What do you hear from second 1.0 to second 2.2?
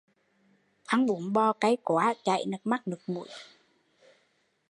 bún bò cay quá bị